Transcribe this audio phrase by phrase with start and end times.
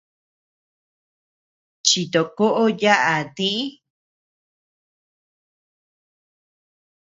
[1.87, 3.49] Chitokoʼo yaʼa tï.